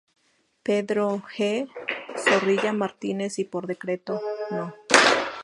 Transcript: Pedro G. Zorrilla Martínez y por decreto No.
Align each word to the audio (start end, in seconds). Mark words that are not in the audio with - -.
Pedro 0.63 1.19
G. 1.21 1.67
Zorrilla 2.17 2.73
Martínez 2.73 3.37
y 3.37 3.43
por 3.43 3.67
decreto 3.67 4.19
No. 4.49 4.73